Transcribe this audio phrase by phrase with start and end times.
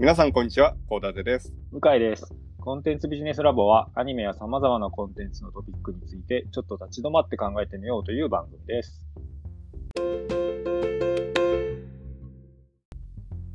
[0.00, 0.76] 皆さん、こんにちは。
[1.24, 1.52] です。
[1.72, 2.32] 向井です。
[2.60, 9.04] コンテンツビジネスラボはアニメや様々なコンテンツのトピックについてちょっと立ち止まって考えてみようという番組です。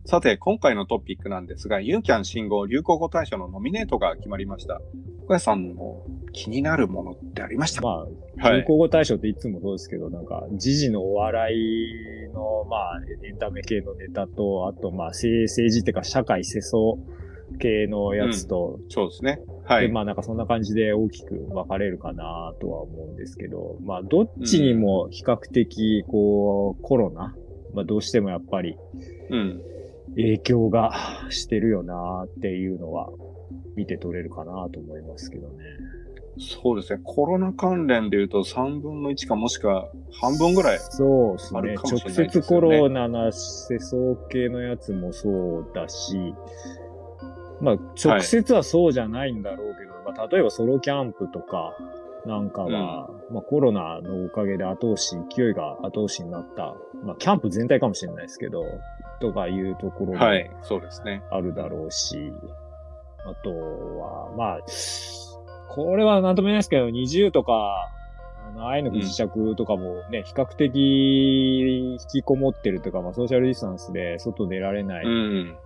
[0.05, 4.81] さて、今回のトピックなんですが、ユーキャン信号流行語大賞のノミネートが決まりました。
[5.33, 7.81] 小谷さんも気になるものってありました？
[7.81, 8.05] か
[8.35, 16.97] まあ、流行語大賞っていつもそうですけど、なんか、時事のお笑いの、まあ、エンタメ系のネタと、あと、まあ、政政治っていうか、社会世相
[17.59, 19.39] 系のやつと、そうですね。
[19.65, 19.91] はで、い。
[19.91, 27.35] まあなんかそんな感じで大きく分かれるかなとは思うんですけど、まあどっちにも比較的こうコロナ、
[27.73, 28.75] まあどうしてもやっぱり
[29.29, 29.61] うん。
[30.15, 30.93] 影響が
[31.29, 33.09] してるよなっていうのは
[33.75, 35.63] 見て取れるかなと思いますけどね。
[36.39, 36.99] そうですね。
[37.03, 40.79] コロナ関連で言うと3分の1かもしくは半分ぐらい。
[40.79, 41.75] そうですね。
[41.75, 46.33] 直接コロナの世相系のやつもそうだし、
[47.61, 51.75] まあ直接はそうじゃないんだろうけど、まあ例えばソロキャンプとか
[52.25, 58.65] なんかは、まあコロナのおかげで後押し、勢いが後押しになった、まあキャンプ全体かもしれないですけど、
[59.21, 60.49] とかいうところもはい。
[60.63, 61.21] そうですね。
[61.29, 62.33] あるだろうし、
[63.25, 64.59] あとは、まあ、
[65.69, 67.89] これはなんとも言えないですけど、20とか、
[68.47, 75.57] あの、愛の不時着とかもね、比較的引きこもってるとか、まあ、ソーシャルディスタンスで外出られないうん。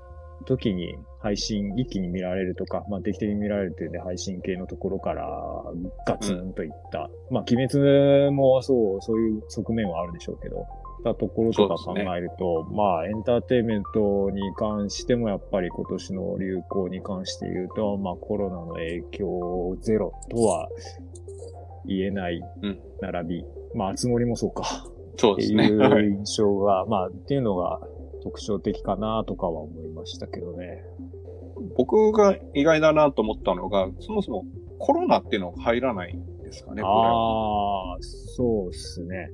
[0.45, 5.27] 時に配信一気に見られるとか、まあ、定期的に見られるというね、配信系のところから
[6.05, 7.09] ガツンといった。
[7.31, 10.65] まあ、鬼滅もそう、そういう側面はあるでしょうけど、
[11.13, 20.69] たところとか考えると、まあ、エンターテインメントに関しても、やっぱり今年の流行に関して言うと、まあ、コロナの影響ゼロとは
[21.85, 23.45] 言えないうん並び。
[23.75, 24.63] まあ、つ森もそうか。
[24.63, 25.69] ってそうですね。
[25.69, 26.05] いはい。
[26.05, 27.79] う印象が、 まあ、っていうのが
[28.23, 30.83] 特徴的かなとかは思いましたけどね。
[31.75, 34.45] 僕が意外だなと思ったのが、そもそも
[34.79, 37.93] コロナっていうのが入らないんですかね、これは。
[37.93, 39.29] ああ、そうっすね。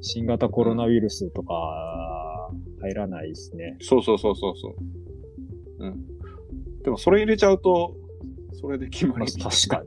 [0.00, 2.50] 新型コロナウイルスとか、
[2.80, 3.76] 入らないですね。
[3.80, 4.74] そうそうそうそうそう。
[5.80, 6.06] うん。
[6.82, 7.94] でもそれ入れちゃうと、
[8.54, 9.84] それで決ままあり確かな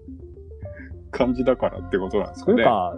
[1.12, 2.46] 感じだからってことなんですに。
[2.46, 2.56] かね。
[2.56, 2.98] というか、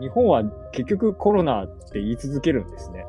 [0.00, 3.04] 日本は結局コロナって言い続けるんですね。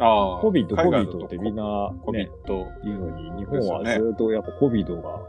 [0.00, 0.40] ああ。
[0.40, 2.66] コビット、コビットってみんなコビッね、ト。
[2.82, 5.20] 言うのに、日本はずっとやっぱコビットが、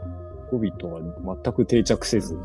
[0.50, 1.00] コビットが
[1.42, 2.38] 全く定着せず、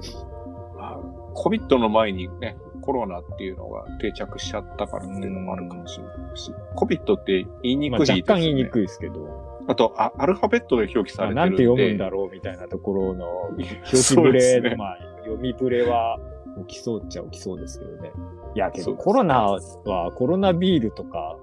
[1.33, 2.57] コビットの前にね、
[2.91, 8.21] コロナっていうのが定着しちゃったからっていうのもあるかもしれないし、コビットって言いにまあくいですよね。
[8.23, 11.83] 若干言いにくいですけど、あとあ、アルファベットで表記さまあ、れてるんで。
[11.83, 16.19] なんて読むんだろうみたいなところの表記そうブですねまあ、読みブレは
[16.67, 18.11] 起きそうっちゃ起きそうですけどね。
[18.55, 19.45] いや、けどコロナ
[19.85, 21.37] は、コロナビールとか、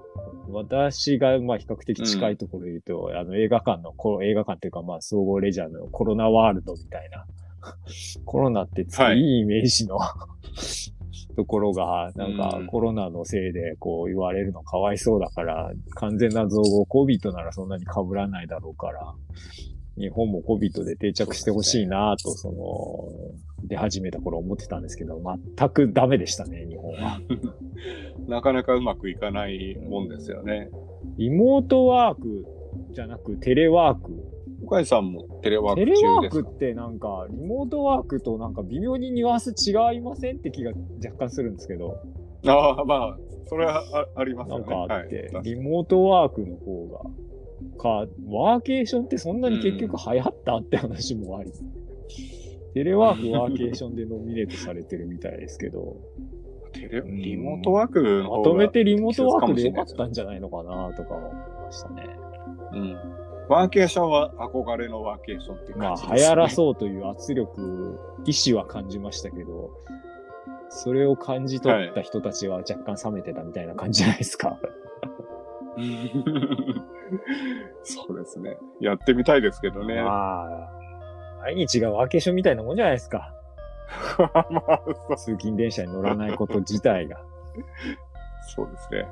[0.51, 7.25] 私がまあ比較的近いところで言うと、あの映画館の、こ映画館っていうかまあ総合レジャーのコロナワールドみたいな、
[8.25, 9.99] コロナってつはいいいイメージの、
[11.35, 19.13] ところが、なんかうんコロナのせいでこう言われるのかわいそうだから、完全な造語、コビットならそんなに被らないだろうから、
[19.97, 25.21] 日本もコビットで定着してほしいなと、その、出始めた頃思ってたんですけど、
[25.57, 27.19] 全くダメでしたね、日本は。
[28.27, 30.69] なかなかうまくいかないもんですよね。
[31.17, 32.45] リモートワーク
[32.91, 34.11] じゃなくテレワーク。
[34.69, 36.49] 岡井さんもテレワークテレワ中ですか？
[36.49, 40.71] ークってなんか、リモートワークとなんか微妙にニュアンス違いませんって気が
[41.03, 41.97] 若干するんですけど、
[42.45, 43.83] ああ、まあ、それは
[44.15, 44.87] あありますなんよね。
[44.87, 46.99] かあって、はい、リモートワークの方が、
[47.81, 47.89] か、
[48.27, 51.51] ワーケーションってそんなに結局流行ったって話もあり。
[52.75, 55.97] テレワーク、ワーケーションでノミネートされてるみたいですけど、
[56.73, 61.33] テレんリモートワークまとめてリモートワークでよかったんじゃないのかなとか思い
[61.65, 62.07] ましたね。
[62.73, 62.97] うん。
[63.49, 66.19] ワーケーションは憧れのワーケーションって感じです、ね。
[66.19, 69.71] 流行らそうという圧力、意志は感じましたけど、
[70.69, 74.59] それを感じ取った人たちは若干冷めてたみたいな感じじゃないですか。
[77.83, 78.59] そうですね。
[78.79, 79.95] やってみたいですけどね。
[79.95, 80.47] ままあ、
[81.41, 83.33] 毎日がワーケーションみたいなもんじゃないですか。
[84.33, 84.45] あ、
[84.85, 87.19] そう通勤電車に乗らないこと自体が。
[88.55, 89.07] そうですね。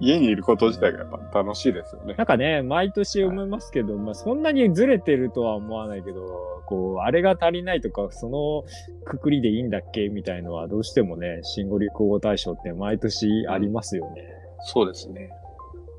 [0.00, 2.14] 家にいること自体がやっぱ楽しいですよね。
[2.14, 8.64] なんかね、毎年思いますけど、まあそんなにずれてるとは思わないけど、こう、あれが足りないとか、その
[9.04, 10.08] くくりでいいんだっけ？
[10.08, 14.24] みたいのはどうしてもね、新語・流行語大賞って毎年ありますよね。
[14.60, 15.30] そうですね。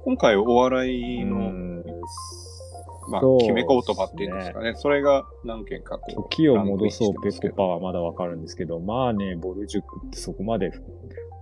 [0.04, 1.86] 今回お笑いの、うん
[3.09, 4.74] まあ決め言葉っていうんですかね。
[4.75, 6.15] それが何件かこう。
[6.30, 10.71] 時を戻そう、ペコパはまだわかるんですけど、まあね、ボルジュクってそこまで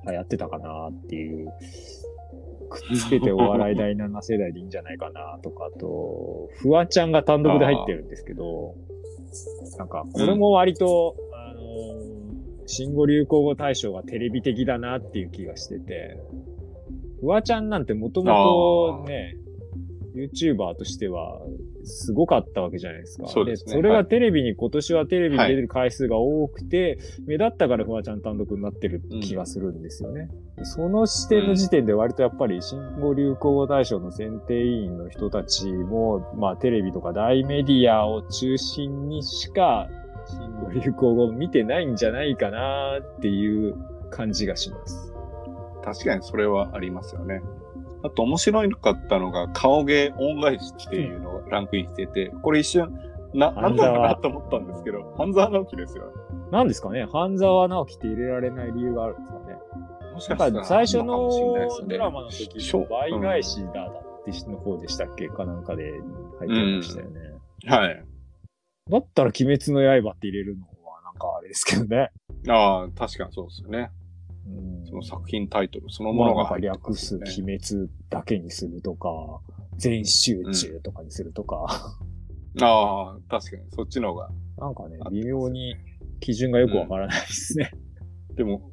[0.07, 1.51] 流行ってたかなっていう
[2.69, 8.75] くっつけてお笑い第7世代でいいんじゃないかなとか、あと、フワちゃんが単独で入ってるんですけど、
[9.77, 12.19] なんか、これも割と、あのー
[12.71, 16.19] 新語・流行語大賞がテレビ的だなっていう気がしてて、
[17.19, 19.36] フワちゃんなんてもともとね、
[20.15, 21.39] YouTuber としては
[21.83, 23.27] すごかったわけじゃないですか。
[23.27, 30.29] そうですねそれがテレビに、今年はテレビに出てる回数が多くて、目立ったからフワちゃん単独になってる気がするんですよね。
[30.63, 39.88] その視点の時点で割とやっぱり新語・流行語大賞の選定委員の人たちも、まあテレビとか大メディアを中心にしか
[40.25, 43.75] 新語・流行語を見てないんじゃないかなっていう
[44.09, 45.13] 感じがします。
[45.83, 47.41] 確かにそれはありますよね。
[48.04, 52.98] あと面白かったのが、顔芸恩返しっていうのがランクインしてて、これ一瞬、
[53.34, 56.13] な、なんだろうなと思ったんですけど、半沢直樹ですよ。
[56.51, 57.06] なんですかね？
[57.12, 59.56] 半沢直樹って入れられない理由があるんですかね？
[60.13, 61.30] もしかしたらか最初の
[61.88, 65.92] ドラマの時の倍返しだだっての方でしたっけかなんかで
[66.40, 67.19] 入ってましたよね。
[67.66, 68.04] はい。
[68.90, 72.10] だったら鬼滅の刃って入れるのはなんかあれですけどね。
[72.48, 73.92] ああ、確かにそうですよね。
[74.50, 77.16] うんその作品タイトルそのものが入って略ます。
[77.18, 79.42] 鬼滅だけにするとか、
[79.78, 81.96] 全集中とかにするとか、
[82.62, 84.30] ああ、確かにそっちの方が。
[84.57, 85.75] なんかね、微妙に
[86.19, 87.72] 基準がよくわからないですね。
[88.36, 88.69] でも、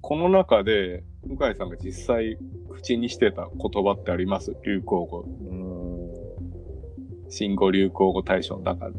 [0.00, 2.36] この中で、向井さんが実際
[2.68, 4.54] 口にしてた言葉ってあります？
[4.66, 5.20] 流行語。
[5.20, 5.64] うん
[7.30, 8.98] 新語・流行語大賞の中で。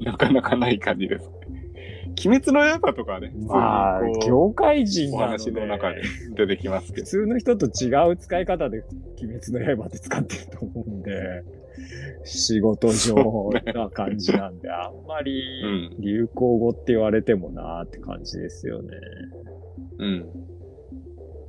[0.00, 1.34] なかなかない感じですね。
[2.16, 6.02] 鬼滅の刃とかね、まあ業界人なので話の中で
[6.36, 7.04] 出てきますけど。
[7.04, 8.84] 普通の人と違う使い方で
[9.20, 11.42] 鬼滅の刃って使ってると思うんで、
[12.24, 18.88] 仕事上な感じなんで、 あんまりうん流行語って言われてもなーって感じですよね。
[19.98, 20.26] うん。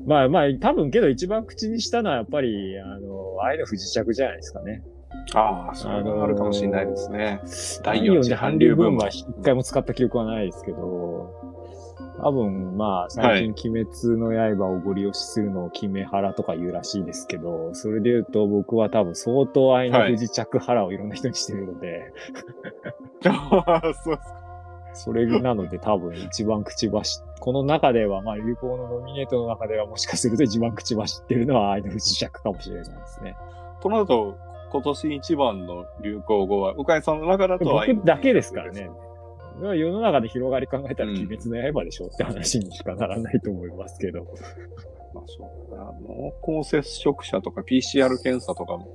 [0.06, 4.84] まあまあ、多分けど一番口にしたのはやっぱり、あの、愛の不時着じゃないですかね。
[5.34, 7.42] ああ、それはあるかもしれないですね。
[7.84, 11.34] 第第4四次次韓韓流ブームは一回も使った記憶はないですけど、
[12.22, 22.14] 多分まあ最近鬼滅の刃をご利用しするのを決め腹とか言うらしいですけど、それで言うと僕は多分相当愛の不時着腹をいろんな人にしてるので、
[23.24, 24.46] そうです
[24.96, 33.36] それなので多分一番口走この中ではまあ流行のノミネートの中ではもしかすると一番口走ってるのは愛の不時着かもしれないですね。
[33.82, 34.38] となると、
[34.76, 38.90] 今年一番の流行語は、向井さんの中だと僕だけですからね。。
[39.62, 44.26] 世の中で広がり考えたらうん鬼滅の刃でしょって話にしかならないと思いますけど。
[45.14, 45.92] まあそうだな。
[46.02, 48.86] 濃厚接触者とか PCR 検査とかも。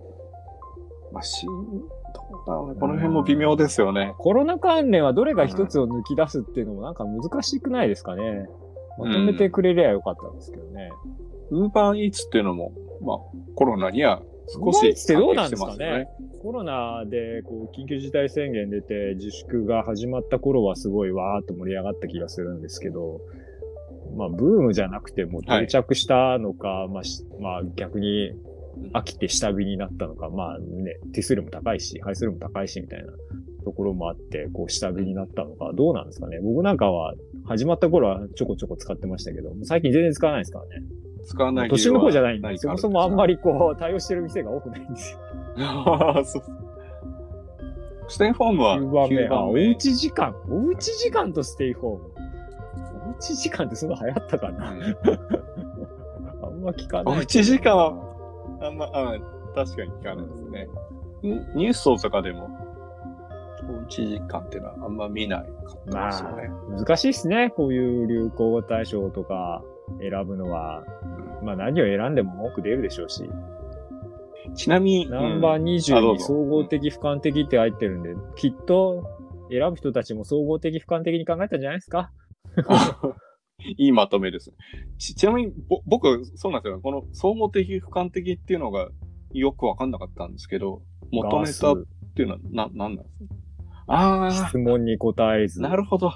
[1.13, 2.79] まあ、しん、どうだろうね。
[2.79, 4.15] この辺も微妙ですよね。
[4.19, 8.47] コロナ関連はどれか一つを抜き出すっていうのもなんか難しくないですかね。
[8.99, 10.91] まとめてくれりゃよかったんですけどね。
[11.51, 13.17] ウーバーイーツっていうのも、まあ、
[13.55, 14.23] コロナには
[14.53, 16.09] 少し Eats ってどうなんですかね？
[16.43, 23.21] コロナでこう緊急事態宣言出て自粛が始まった頃はすごいわーっと盛り上がった気がするんですけど、
[24.17, 28.33] まあブームじゃなくてもう定着したのか、まあし、まあ逆に
[28.95, 33.13] 飽きて下火になったのか、まあね、手数料も高いし、配数料も高いしみたいな
[33.65, 36.41] ところもあって、こう下火になったのか、どうなんですかね？
[36.41, 37.15] 僕なんかは
[37.45, 40.87] 始まった頃はちょこちょこ使ってましたけど、最近全然使わないですからね。
[41.25, 45.19] 使わない都心の方じゃないんで、何そもそもあんまりこう対応してる店が多くないんですよ。
[45.59, 46.43] ああ、そう
[48.09, 49.29] ステイホームは9番目。
[49.29, 49.45] 9あ。
[49.47, 50.35] おうち時間。
[50.49, 52.05] おうち時間とステイホーム。
[53.09, 54.83] おうち時間ってそんな流行ったかな、うん
[56.43, 57.19] あんま聞かない。
[57.19, 57.95] おうち時間は、
[58.61, 59.17] あんま、あ
[59.55, 60.69] 確かに聞かないですね。
[61.23, 62.51] ニニュースとかでも、
[63.69, 66.51] おうち時間っていうのはあんま見ないかったですよね。
[66.77, 67.51] 難しいですね。
[67.51, 69.63] こういう流行語大賞とか
[70.01, 70.85] 選ぶのは。
[71.43, 73.25] まあ何を選んでも文句出るでしょうし。
[74.55, 79.05] ちなみに、ナンバーうんあ20どうぞに総合的俯瞰的って入ってるんで、きっと
[79.51, 82.11] 選ぶ人たちも総合的俯瞰的に考えたんじゃないですか？
[83.79, 84.53] いいまとめです。
[84.99, 86.81] ちちなみに、ぼ僕、そうなんですよ。
[86.81, 88.89] この総合的、俯瞰的っていうのが
[89.33, 90.83] よくわかんなかったんですけど、
[91.13, 91.77] 求めたっ
[92.17, 93.35] ていうのは、な、なんなんですか？
[93.87, 96.13] あ質問に答えずあ、、なるほど。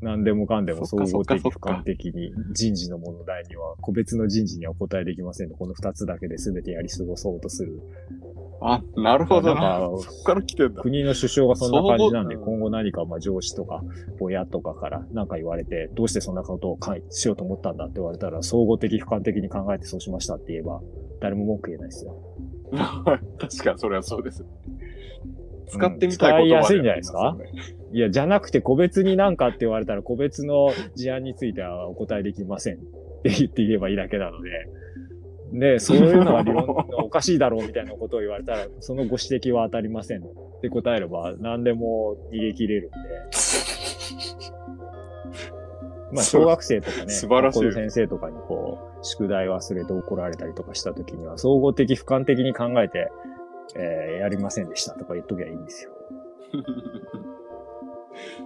[0.00, 7.80] 何でもかんでも総合的、俯瞰的に、人事の問題には、個別の人事にはお答えできませんのこの二つだけで全てやり過ごそうとする。
[8.60, 9.78] あ、なるほどな。
[9.78, 10.82] そっから来てんだ。
[10.82, 13.82] 国の首相がそんな感じなんで、今後何かまあ上司とか
[14.20, 16.78] 親とかから何か言われて、どうしてそんなことを
[17.10, 20.80] しようと思ったんだって言われたら、総合的、俯瞰的に考えてそうしましたって言えば、
[21.20, 22.16] 誰も文句言えないですよ。
[23.38, 24.44] 確かにそれはそうです。
[25.68, 27.36] 使ってみたい言葉使いやすいんじゃないですか？
[27.92, 32.74] いや、じゃなくて個別になんかって言われたら、個別の事案についてはお答えできません。
[32.74, 32.78] っ
[33.22, 34.50] て言って言えばいいだけなので、
[35.52, 36.66] で、そういうのは理論
[37.04, 40.26] おかしいだろうみたいなことを言われたら、そのご指摘は当たりませんっ
[40.60, 42.96] て答えれば何でも逃げ切れるんで。
[46.12, 53.10] まあ、小学生とかね、素晴らしい先生とかにこう、宿題忘れて怒られたりとかした時には、総合的、俯瞰的に考えて、
[53.76, 55.90] えーやりませんでしたとか言っときゃいいんですよ。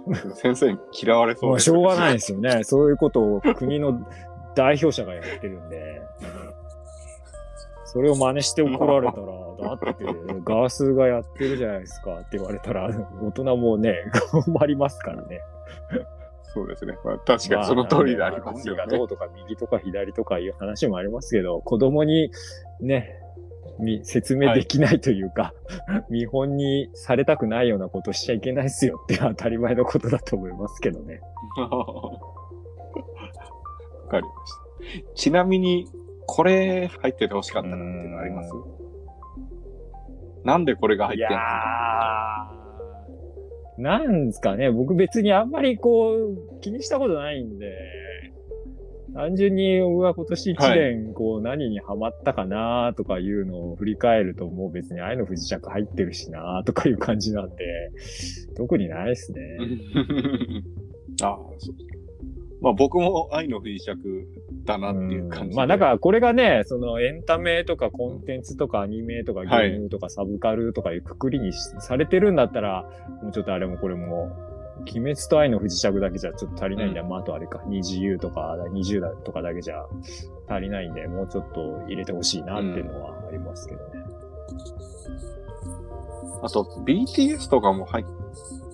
[0.35, 2.63] 先生に嫌われそうもうですしょうがないですよね。
[2.63, 3.99] そういうことを国の
[4.55, 6.01] 代表者がやってるんで。
[7.91, 9.25] それを真似して怒られたら、
[9.69, 10.05] だって、
[10.45, 12.87] ガースがやってるじゃないですかって言われたら、
[13.19, 13.95] 大人もね、
[14.31, 15.41] 頑張りますからね。
[16.53, 16.95] そうですね。
[17.03, 18.77] まあ、確かにその通りでありますよね。
[18.77, 22.31] まあどうとか右とか左とかいう話もありますけど、子供に
[22.79, 23.15] ね、
[23.79, 25.53] み説明できないというか、
[26.09, 31.21] 見本にされたくないようなことしちゃいけないっすよって当たり前のことだと思いますけどね。
[31.57, 32.19] わ
[34.09, 35.13] かりました。
[35.15, 35.87] ちなみに、
[36.25, 38.51] これ入ってて欲しかったなっていうのあります？
[40.43, 41.33] なんでこれが入ってんの？
[41.33, 47.75] いやー、なんですかね、僕別にあんまりこう、気にしたことないんで、
[49.13, 57.91] 単純に僕は今年一年、こう、何にハマったかなとかいうのを振り返ると、もう別に愛の不時着入ってるしなとかいう感じなんで、
[58.55, 59.57] 特にないですね。
[61.21, 61.75] あ あ、そう。
[62.61, 64.27] まあ僕も愛の不時着
[64.65, 72.83] だなっていう感じまあなんかこれがね、そのエンタメとかコンテンツとかアニメとかゲームとかサブカルとかいうくくりにしされてるんだったら、
[73.23, 74.35] もうちょっとあれもこれも、
[74.81, 79.85] 鬼滅と愛の不時着だけじゃちょっと足りないんで、まああとあれか、二自由とか20代とかだけじゃ
[80.47, 84.03] 足りないんで、もうちょっと入れてほしいなっていうのはありますけどね。
[86.41, 88.11] あと BTS とかも入って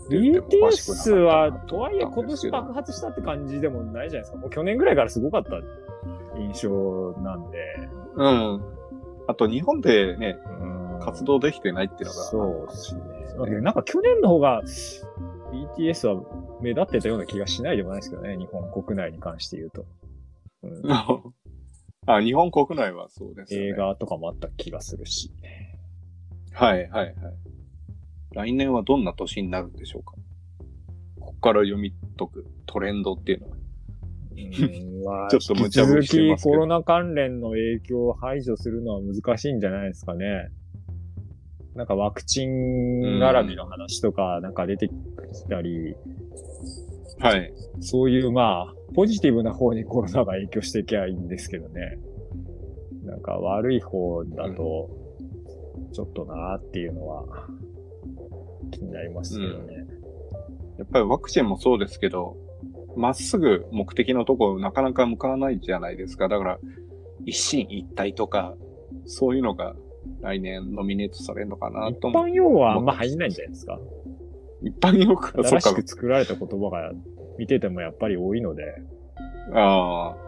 [0.10, 4.38] BTS なは、とはいえ今年爆発したって感じでもないじゃないですか。
[4.38, 5.52] もう去年ぐらいからすごかった
[6.38, 7.90] 印象なんで。
[8.16, 8.62] うん。
[9.28, 12.24] あと日本でね、うん活動できてないっていうのが。
[12.24, 13.62] そうですね。
[13.62, 14.62] なんか去年の方が
[15.78, 16.24] BTS は
[16.62, 19.86] 目立ってたような気がしないでもないですけどね、日本国内に関して言うと。
[20.64, 20.82] うん
[22.08, 23.68] あ、日本国内はそうですよね。
[23.70, 25.32] 映画とかもあった気がするし。
[26.52, 27.16] はいはいはい。
[28.32, 30.14] 来年はどんな年になるんでしょうか？
[31.20, 33.56] ここから読み解くトレンドっていうのは。
[33.56, 40.50] うんまあ ちょっと無茶ぶりしてますけどコロナ関連の影響を排除するのは難しいんじゃないですかね。
[41.74, 44.90] なんかワクチン絡みの話とかなんか出て
[45.44, 45.96] きたり、
[47.20, 47.54] はい。
[47.80, 51.98] そういうまあ、ポジティブな方にコロナが影響していけばいいんですけどね。
[53.04, 54.90] なんか悪い方だと、
[55.94, 57.48] ちょっとなーっていうのは
[58.72, 59.88] 気になりますけどね。
[60.78, 62.36] やっぱりワクチンもそうですけど、
[62.98, 66.28] まっすぐ目的のところなかなか向かわないじゃないですか。
[66.28, 66.60] だから、
[67.26, 68.56] 一進一退とか、
[69.06, 69.76] そういうのが
[70.22, 72.26] 来年ノミネートされるのかな一と思う。
[72.26, 73.80] 般用語はあんま入んないんじゃないですか。
[74.64, 76.92] 一般用語はそうか新しく作られた言葉が
[77.38, 78.64] 見ててもやっぱり多いので、
[79.54, 80.26] ああ。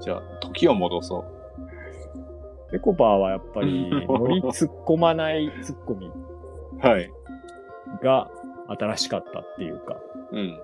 [0.00, 2.70] じゃあ、時を戻そう。
[2.70, 6.10] ペコパーはやっぱり乗り突っ込まない突っ込み
[6.80, 7.10] はい。
[8.02, 8.30] が
[8.68, 9.96] 新しかったっていうか、
[10.32, 10.58] うん。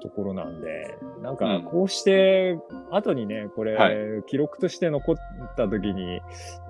[0.00, 2.58] ところなんで、なんかうんこうして、
[2.90, 3.94] 後にね、これ、はい
[4.26, 5.16] 記録として残っ
[5.56, 6.20] た時に、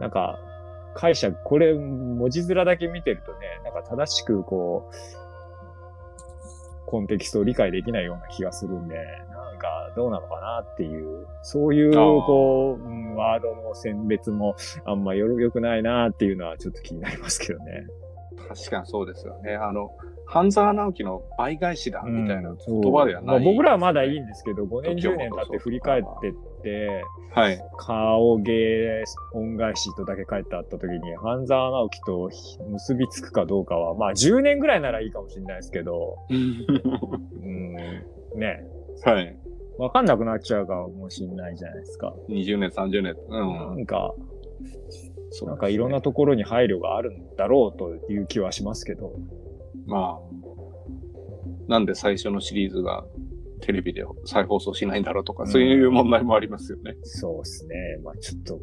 [0.00, 0.38] なんか、
[0.94, 5.27] 解釈、これ、文字面だけ見てるとね、なんか正しくこう、
[6.88, 14.54] コンテキストを理解できないような気がするんで、なんかどうなのかなっていう、そういう、こう、うんワードの選別も
[14.84, 17.86] あんまよ良くないなっていうのはちょっと気になりますけどね。
[18.48, 19.54] 確かにそうですよね。
[19.54, 19.90] あの、
[20.26, 27.60] 半沢直樹の倍返しだ、みたいな言葉ではない、まあ僕らはまだいいんですけど、5年、10時を戻そう年経って振り返ってって、はい。
[27.78, 29.04] 顔芸
[29.34, 32.30] 恩返しとだけ書いてあった時に、半沢直樹と
[32.68, 36.66] 結びつくかどうかは、まあ10年ぐらいならいいかもしれないですけど、うん、
[38.38, 38.64] ね、
[39.04, 39.36] はい。
[39.78, 42.12] わかんなくなっちゃうかもしれないじゃないですか。
[42.28, 43.14] 20年、30年。
[43.28, 43.30] う。
[43.30, 44.12] なんんか、
[45.30, 49.12] そうなんかいろんなところに配慮があるんだろうという気はしますけど、
[49.86, 53.04] まあ、なんで最初のシリーズが
[53.60, 56.96] テレビで再放送しないんだろうとか、そういう問題もありますよね。
[57.02, 57.74] そうですね。
[58.02, 58.60] まあちょっと、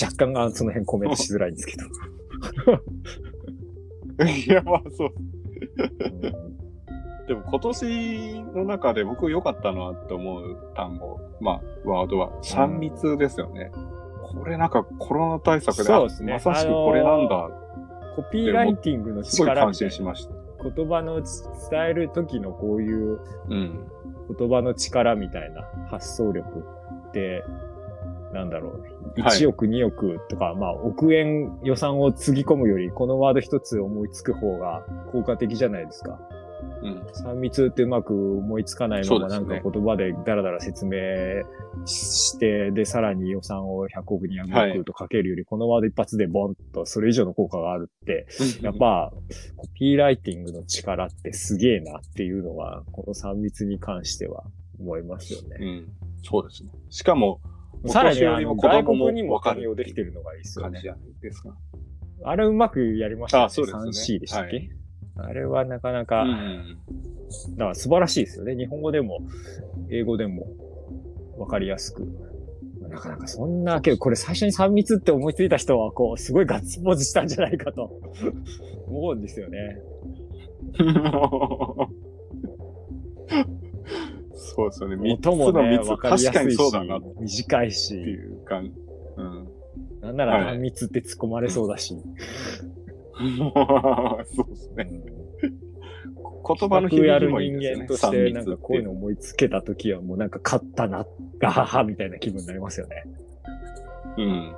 [0.00, 1.84] 若干がその辺コメントしづらいんですけど。
[4.26, 5.10] いや、まあそう。
[5.10, 6.60] う ん
[7.30, 13.70] でも今年の中で僕良かったなって思う単語、まあ、ワードは3密ですよね。
[14.34, 17.50] これなんかコロナ対策で、そうですねあまさしくこれなんだ、
[18.16, 20.34] コピーライティングのすごい感力みたいな心しました。
[20.62, 21.26] 言葉の伝
[21.88, 23.90] える時のこういううん。
[24.36, 26.64] 言葉の力みたいな発想力
[27.08, 27.44] って、
[28.32, 36.20] なんだろう、はい1億、2億とか、まあ、億円予算をつぎ込むより、このワード一つ思いつく方が効果的じゃないですか。
[36.82, 36.98] うん。
[36.98, 40.98] 3密ってうまく思いつかないまま、なんか言葉でダラダラ説明
[41.84, 48.26] して、で、さらに予算を100億、200億とかけるより、このワード一発でボンと、それ以上の効果があるって、
[48.62, 49.12] やっぱ、
[49.56, 54.44] コピーライティングの力ってすげえなっていうのは、この3密に関しては
[54.78, 55.56] 思いますよね。
[55.60, 55.88] うん。
[56.22, 56.70] そうですね。
[56.88, 57.40] しかも、
[57.86, 60.82] さらに、あの、外国にも対応できてるのがいいですよね
[61.20, 61.54] ですか。
[62.22, 63.44] あれうまくやりましたね。
[63.44, 64.79] あそうですね 3C でしたっけ、はい
[65.24, 66.78] あれはなかなか、うん。
[67.56, 68.56] だから素晴らしいですよね。
[68.56, 69.20] 日本語でも、
[69.90, 70.46] 英語でも、
[71.38, 72.06] わかりやすく。
[72.88, 78.00] なかなかそんな、けどこれ最初に3密って思いついた人は、こう、すごいガッツポーズしたんじゃないかと、
[78.88, 79.80] 思うんですよね。
[84.34, 84.96] そうですよね。
[84.96, 88.72] 三つ音もね、の三つわかりや確かにすいしそうだなっ、短いてし、いう感じ。
[89.16, 89.48] うん。
[90.00, 91.94] なんならはい3密って突っ込まれそうだし。
[94.34, 94.88] そうですね。
[95.42, 95.70] うん
[96.42, 97.76] 言葉の響きもいいですよね。
[97.76, 98.98] 人間として、なんかこういうのの。
[98.98, 101.06] 思いつけたときはもうなんか勝ったな、
[101.38, 103.04] ガハハみたいな気分になりますよね。
[104.16, 104.54] うん。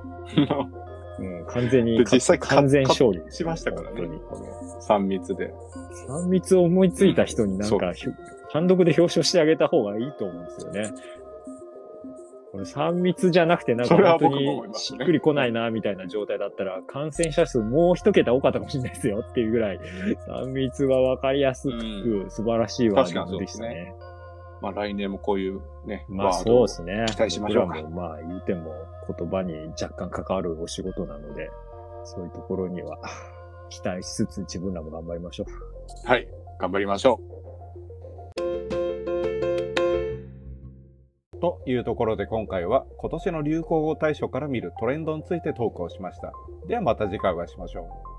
[1.18, 5.52] うん、完全にで、実際完全勝利ですしましたからね本当にこの三密で。
[6.08, 8.12] 三密を思いついた人になんか、そうひょ
[8.50, 10.90] 単独で表彰してあげた方がいいと思うんですよね。
[12.52, 19.80] これ三密じゃなくてなんか本当にしっくりこないなみたいな状態だったら感染者数もう一桁多かったかもしれないですよっていうぐらい
[20.26, 23.94] 三密はわかりやすくう素晴らしいワードですしたねね。
[24.60, 27.06] まあ来年もこういうね、まあそうですね。
[27.08, 28.72] 期待しましょうかまあ言うても
[29.18, 31.50] 言葉に若干関わるお仕事なので、
[32.04, 32.98] そういうところには
[33.70, 36.08] 期待しつつ自分らも頑張りましょう。
[36.08, 36.28] はい。
[36.60, 37.41] 頑張りましょう。
[41.42, 46.32] というところで今回は今年の流行語大賞から見るトレンドについてトークをしました。
[46.68, 48.11] ではまた次回お会いしましょう。